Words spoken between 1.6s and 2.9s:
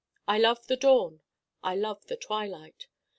I love the twilight.